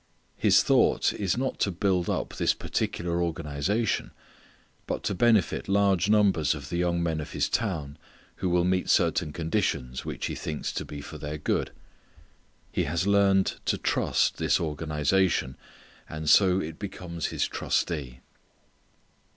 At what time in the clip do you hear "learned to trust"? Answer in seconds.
13.05-14.37